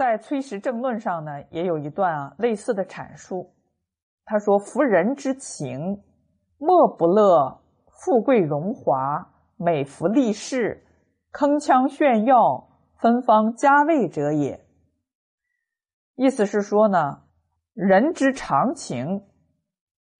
[0.00, 3.52] 在《崔实政论》上呢，也有一段啊类似的阐述。
[4.24, 6.02] 他说：“夫人之情，
[6.56, 10.86] 莫不乐富贵荣华、美服利饰、
[11.34, 12.66] 铿锵炫耀、
[12.98, 14.64] 芬芳佳味者也。”
[16.16, 17.24] 意思是说呢，
[17.74, 19.26] 人之常情，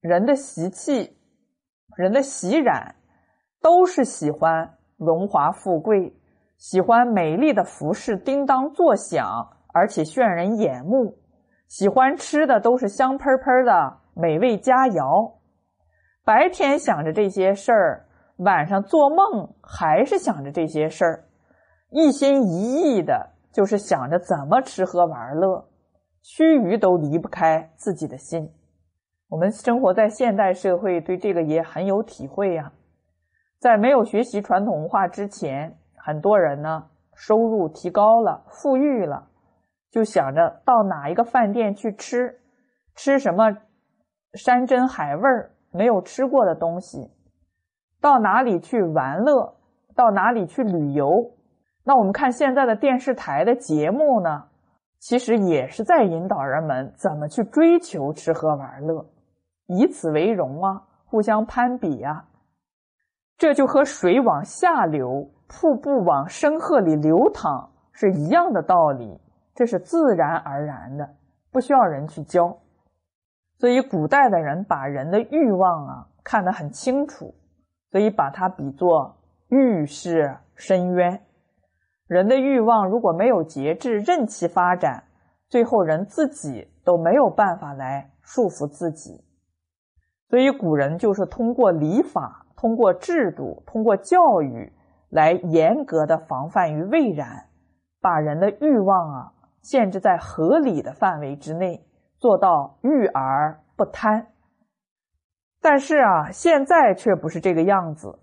[0.02, 1.16] 人的习气，
[1.96, 2.96] 人的习染，
[3.62, 6.14] 都是喜欢荣华富贵，
[6.58, 9.56] 喜欢美丽的服饰叮当作响。
[9.73, 11.18] 而且炫人眼目，
[11.68, 15.35] 喜欢吃的都是香喷喷的美味佳肴。
[16.25, 21.25] 白天想着这些事儿，晚上做梦还是想着这些事儿，
[21.91, 25.68] 一心一意的就是想着怎么吃喝玩乐，
[26.22, 28.52] 须臾都离不开自己的心。
[29.29, 32.72] 我们生活在现代社会，对这个也很有体会呀。
[33.58, 39.30] 在没有学习传统文化之前，很多人呢收入提高了，富裕了。
[39.91, 42.41] 就想着到哪一个饭店去吃，
[42.94, 43.56] 吃什么
[44.34, 47.10] 山珍海味儿没有吃过的东西，
[48.00, 49.56] 到哪里去玩乐，
[49.96, 51.33] 到哪里去旅游。
[51.83, 54.44] 那我们看现在的电视台的节目呢，
[54.98, 59.06] 其实也是在引导人们怎么去追求吃喝玩乐，
[59.66, 62.27] 以此为荣啊，互相攀比啊。
[63.36, 69.18] 这就和水往下流，瀑布往深壑里流淌是一样的道理。
[69.54, 71.16] 这是自然而然的，
[71.50, 72.58] 不需要人去教。
[73.58, 77.34] 所以古代的人把人的欲望啊看得很清楚，
[77.90, 79.16] 所以把它比作
[79.48, 81.20] 欲是深渊。
[82.06, 85.04] 人的欲望如果没有节制，任其发展，
[85.48, 89.22] 最后人自己都没有办法来束缚自己。
[90.28, 94.72] 所以古人就是通过礼法、通过制度、通过教育
[95.10, 97.48] 来严格的防范于未然，
[98.00, 99.32] 把人的欲望啊。
[99.62, 101.86] 限制在合理的范围之内，
[102.19, 104.28] 做到育而不贪。
[105.61, 108.18] 但是啊，现在却不是这个样子。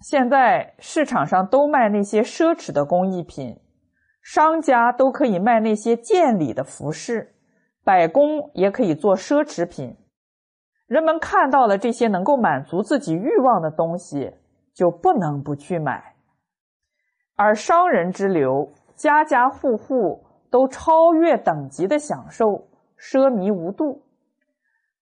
[0.00, 3.60] 现在市场上都卖那些奢侈的工艺品，
[4.22, 7.34] 商家都可以卖那些见礼的服饰，
[7.84, 9.96] 百工也可以做奢侈品。
[10.86, 14.32] 人们看到了这些能够满足自己欲望的东西，
[14.74, 16.14] 就不能不去买。
[17.34, 20.24] 而商人之流，家家户户。
[20.52, 22.68] 都超越等级的享受，
[22.98, 24.02] 奢靡无度，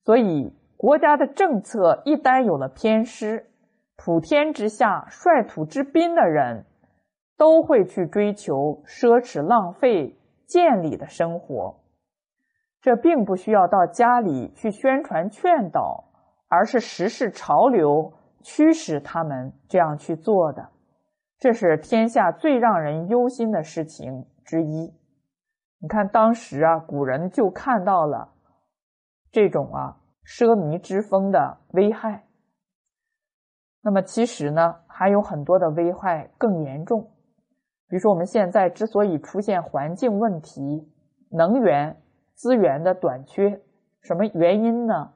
[0.04, 3.50] 所以国家的政策一旦有了偏失，
[3.96, 6.64] 普天之下率土之滨的人，
[7.36, 10.16] 都会去追求奢侈浪费、
[10.46, 11.80] 见礼的生活。
[12.80, 16.04] 这并不需要到家里去宣传劝导，
[16.48, 18.12] 而是时势潮流
[18.42, 20.68] 驱使他们这样去做的。
[21.40, 24.94] 这是天下最让人忧心的事情之一。
[25.82, 28.32] 你看，当时啊，古人就看到了
[29.32, 29.96] 这种啊
[30.26, 32.26] 奢靡之风的危害。
[33.82, 37.00] 那么，其实呢，还有很多的危害更严重。
[37.88, 40.86] 比如说，我们现在之所以出现环境问题、
[41.30, 41.96] 能源
[42.34, 43.62] 资源的短缺，
[44.02, 45.12] 什么原因呢？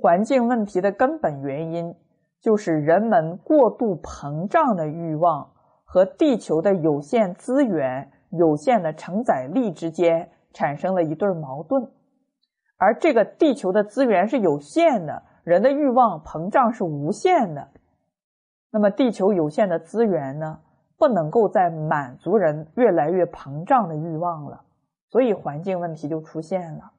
[0.00, 1.92] 环境问题的根本原因
[2.40, 5.52] 就是人们过度膨胀的欲望
[5.84, 8.12] 和地球的有限资源。
[8.32, 11.90] 有限的承载力之间产生了一对矛盾，
[12.76, 17.68] 而这个地球的资源是有限的，人的欲望膨胀是无限的。
[18.70, 20.60] 那么，地球有限的资源呢，
[20.96, 24.64] 不能够再满足人越来越膨胀的欲望了，
[25.10, 26.92] 所以环境问题就出现了。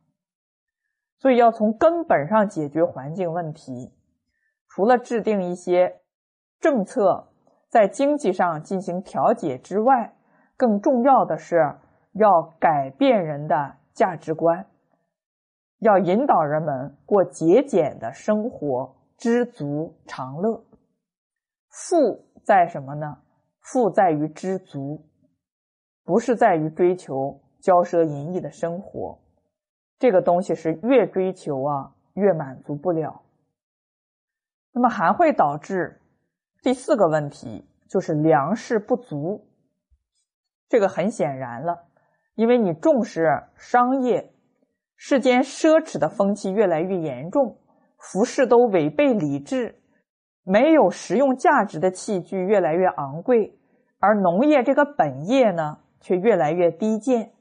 [1.18, 3.92] 所以，要从根本上解决环境问题，
[4.68, 6.02] 除了制定一些
[6.60, 7.30] 政策，
[7.70, 10.14] 在经济上进行调节之外，
[10.56, 11.76] 更重要的是
[12.14, 14.66] 要改变人的价值观，
[15.80, 20.64] 要引导人们过节俭的生活，知足常乐。
[21.70, 23.18] 富在什么呢？
[23.60, 25.06] 富在于知足，
[26.04, 29.20] 不是在于追求骄奢淫逸的生活。
[29.98, 33.22] 这个东西是越追求啊，越满足不了。
[34.72, 36.02] 那么还会导致
[36.62, 39.48] 第四个问题，就是粮食不足。
[40.74, 41.84] 这个很显然了，
[42.34, 44.34] 因为你重视商业，
[44.96, 47.58] 世间奢侈的风气越来越严重，
[48.00, 49.80] 服饰都违背礼制，
[50.44, 53.56] 没有实用价值的器具越来越昂贵，
[54.00, 57.34] 而农业这个本业呢，却越来越低贱。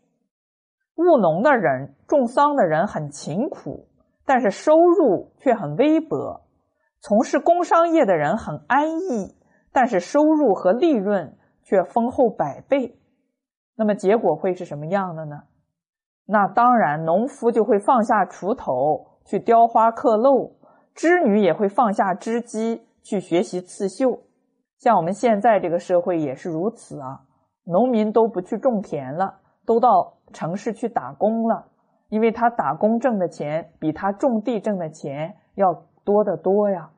[0.96, 3.88] 务农的人、种桑的人很勤苦，
[4.26, 6.42] 但是收入却很微薄；
[7.00, 9.34] 从事工商业的人很安逸，
[9.72, 12.98] 但是收入和利润却丰厚百倍。
[13.82, 15.42] 那么结果会是什么样的呢？
[16.24, 20.52] 那当然，农夫就会放下锄头去雕花刻镂，
[20.94, 24.20] 织女也会放下织机去学习刺绣。
[24.78, 27.22] 像我们现在这个社会也是如此啊，
[27.64, 31.66] 农民都不去种田了，都到城市去打工了，
[32.08, 35.74] 因为他打工挣的钱比他种地挣的钱要
[36.04, 36.90] 多得多呀。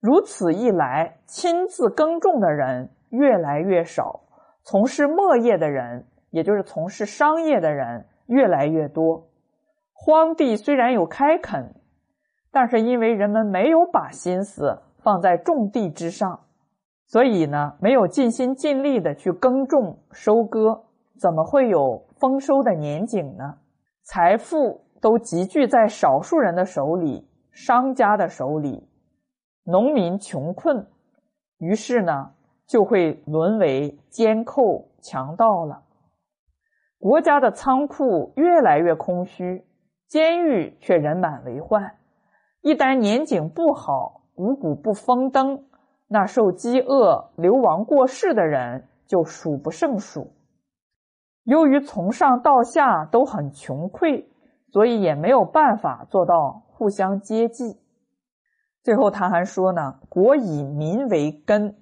[0.00, 4.22] 如此一来，亲自耕种的人越来越少，
[4.68, 9.28] 从事末业的人，也就是从事商业的人越来越多。
[9.92, 11.76] 荒地虽然有开垦，
[12.50, 16.40] 但是因为人们没有把心思放在种地之上，
[17.06, 20.84] 所以呢，没有尽心尽力的去耕种收割，
[21.16, 23.58] 怎么会有丰收的年景呢？
[24.02, 28.88] 财富都集聚在少数人的手里，商家的手里。
[29.62, 30.88] 农民穷困，
[31.58, 32.32] 于是呢，
[32.66, 35.82] 就会沦为奸寇强盗了。
[36.98, 39.64] 国家的仓库越来越空虚，
[40.08, 41.96] 监狱却人满为患。
[42.62, 45.66] 一旦年景不好，五谷不丰登，
[46.08, 50.32] 那受饥饿流亡过世的人就数不胜数。
[51.44, 54.26] 由于从上到下都很穷困，
[54.72, 57.78] 所以也没有办法做到互相接济。
[58.82, 61.76] 最后他还说呢：“国以民为根，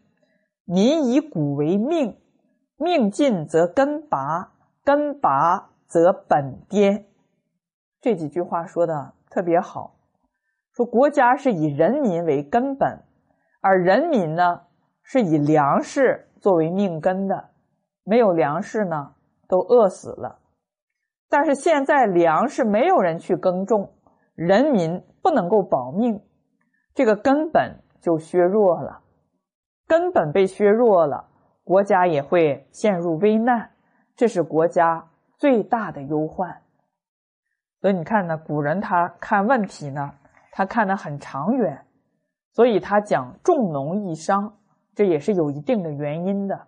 [0.64, 2.16] 民以谷为命，
[2.76, 4.52] 命尽则根拔，
[4.84, 7.06] 根拔则本颠。”
[8.00, 9.96] 这几句话说的特别好。
[10.72, 13.04] 说国家是以人民为根本，
[13.60, 14.62] 而人民呢
[15.02, 17.50] 是以粮食作为命根的，
[18.02, 19.14] 没有粮食呢
[19.46, 20.40] 都饿死了。
[21.28, 23.92] 但是现在粮食没有人去耕种，
[24.34, 26.20] 人民不能够保命。
[26.92, 29.03] 这个根本就削弱了，
[29.86, 31.28] 根本被削弱了，
[31.62, 33.70] 国家也会陷入危难，
[34.16, 36.62] 这是国家最大的忧患。
[37.80, 40.12] 所以你看呢，古人他看问题呢，
[40.52, 41.84] 他看得很长远，
[42.52, 44.54] 所以他讲重农抑商，
[44.94, 46.66] 这也是有一定的原因的。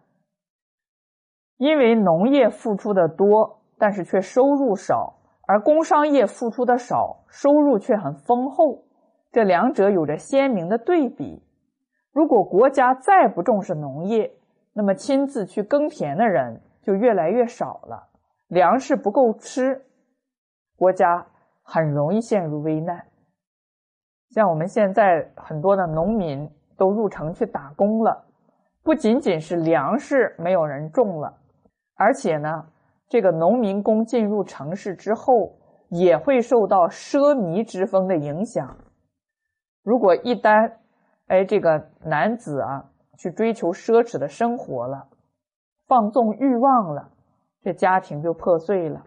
[1.56, 5.14] 因为农业付出的多，但是却收入少，
[5.46, 8.84] 而工商业付出的少，收入却很丰厚。
[9.32, 11.42] 这两者有着鲜明的对比。
[12.16, 14.32] 如果国家再不重视农业，
[14.72, 18.08] 那么亲自去耕田的人就越来越少了，
[18.48, 19.84] 粮食不够吃，
[20.78, 21.26] 国家
[21.62, 23.04] 很容易陷入危难。
[24.30, 28.24] 像我们现在很多的农民都入城去打工了，
[28.82, 31.36] 不仅仅是粮食没有人种了，
[31.96, 32.64] 而且呢，
[33.08, 35.52] 这个农民工进入城市之后，
[35.90, 38.74] 也会受到奢靡之风的影响。
[39.82, 40.72] 如果一旦，
[41.26, 45.08] 哎，这个男子啊，去追求奢侈的生活了，
[45.86, 47.10] 放纵欲望了，
[47.62, 49.02] 这家庭就破碎了；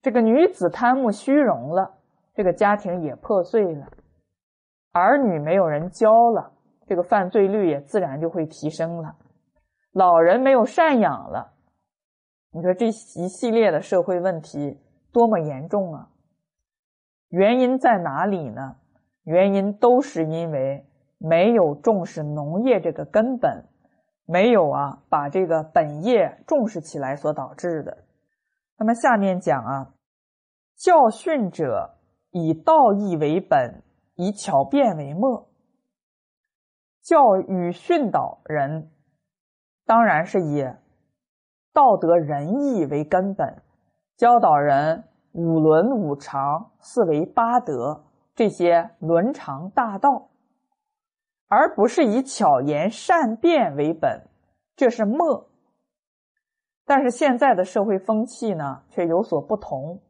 [0.00, 1.94] 这个女子贪慕虚荣了，
[2.34, 3.86] 这个家庭也破碎了；
[4.92, 6.52] 儿女没有人教了，
[6.86, 9.16] 这个犯罪率也自然就会提升了；
[9.92, 11.52] 老人没有赡养了，
[12.52, 14.80] 你说这一系列的社会问题
[15.12, 16.10] 多么严重啊！
[17.28, 18.76] 原因在哪里呢？
[19.24, 20.86] 原因都是因为
[21.22, 23.68] 没有重视农业这个根本，
[24.24, 28.04] 没有啊把这个本业重视起来所导致的。
[28.78, 29.92] 那么下面讲啊，
[30.76, 31.98] 教训者
[32.30, 33.82] 以道义为本，
[34.14, 35.50] 以巧辩为末。
[37.02, 38.90] 教育训导人，
[39.84, 40.64] 当然是以
[41.74, 43.62] 道德仁义为根本，
[44.16, 48.04] 教导人五伦五常，四维八德。
[48.34, 50.29] 这些伦常大道，
[51.50, 54.28] 而不是以巧言善辩为本，
[54.76, 55.48] 这是墨。
[56.86, 60.00] 但是现在的社会风气呢，却有所不同。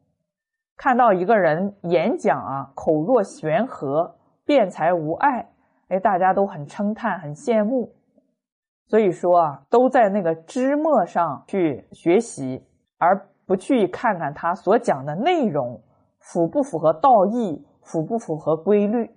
[0.76, 5.50] 看到一个人演讲啊，口若悬河，辩才无碍，
[5.88, 7.94] 哎，大家都很称叹，很羡慕。
[8.87, 12.64] 所以说啊，都在那个知墨上去学习，
[12.99, 15.82] 而不去看看他所讲的内容
[16.18, 17.66] 符不符合道义。
[17.82, 19.11] 符不符合规律？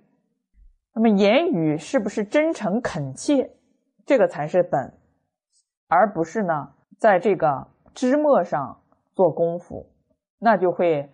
[0.94, 3.50] 那么言语是不是真诚恳切？
[4.06, 4.94] 这个才是本，
[5.88, 8.80] 而不是呢，在这个枝末上
[9.14, 9.90] 做功夫，
[10.38, 11.10] 那就会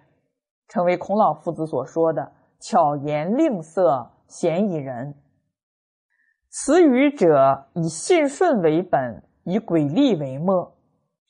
[0.69, 5.15] 成为孔老夫子所说的“巧言令色，鲜矣仁”。
[6.51, 10.77] 词语者以信顺为本，以诡力为末。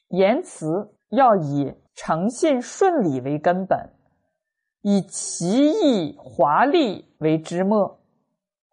[0.09, 3.91] 言辞要以诚信顺理为根本。
[4.81, 8.00] 以奇异华丽为之末，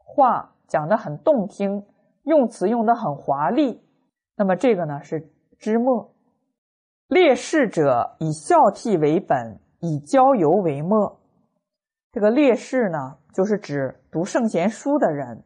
[0.08, 1.86] 话讲的很动听，
[2.24, 3.82] 用词用的很华丽，
[4.38, 6.14] 那么这个呢是之末。
[7.08, 11.20] 烈士者以孝悌为本，以交游为末。
[12.12, 15.44] 这个烈士呢，就是指读圣贤书的人，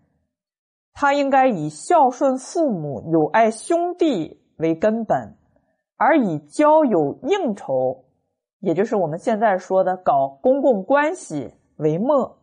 [0.94, 5.36] 他应该以孝顺父母、友爱兄弟为根本，
[5.98, 8.06] 而以交友应酬，
[8.60, 12.38] 也就是我们现在说的搞公共关系为末。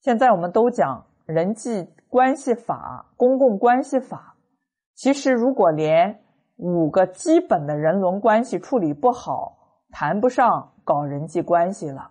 [0.00, 4.36] 现在我们都讲人际关系法、公共关系法，
[4.94, 6.20] 其实如果连
[6.56, 9.56] 五个基本的人伦关系处理不好，
[9.90, 12.10] 谈不上搞人际关系了。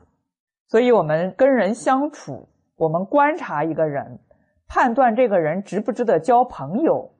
[0.67, 4.19] 所以，我们跟人相处，我们观察一个人，
[4.67, 7.11] 判断这个人值不值得交朋友，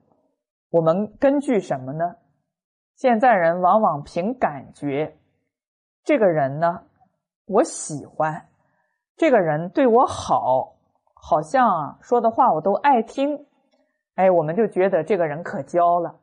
[0.70, 2.16] 我们根据什么呢？
[2.94, 5.16] 现在人往往凭感觉，
[6.04, 6.82] 这个人呢，
[7.46, 8.46] 我喜欢，
[9.16, 10.76] 这个人对我好，
[11.22, 13.46] 好像啊说的话我都爱听，
[14.14, 16.16] 哎，我们就觉得这个人可交了。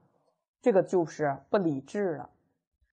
[0.61, 2.29] 这个就是不理智了。